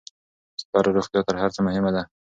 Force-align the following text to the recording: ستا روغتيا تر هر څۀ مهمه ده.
ستا 0.61 0.77
روغتيا 0.85 1.21
تر 1.27 1.35
هر 1.41 1.49
څۀ 1.55 1.61
مهمه 1.67 1.91
ده. 1.95 2.03